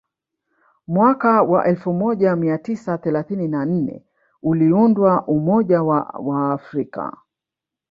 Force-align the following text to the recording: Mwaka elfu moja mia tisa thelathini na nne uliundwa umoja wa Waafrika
Mwaka 0.87 1.47
elfu 1.65 1.93
moja 1.93 2.35
mia 2.35 2.57
tisa 2.57 2.97
thelathini 2.97 3.47
na 3.47 3.65
nne 3.65 4.05
uliundwa 4.43 5.25
umoja 5.27 5.83
wa 5.83 6.01
Waafrika 6.23 7.17